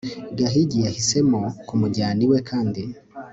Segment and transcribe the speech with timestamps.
[0.37, 2.81] gahigi yahisemo kumujyana iwe kandi